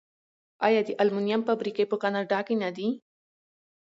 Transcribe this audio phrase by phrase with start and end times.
[0.65, 2.87] آیا د المونیم فابریکې په کاناډا کې نه دي؟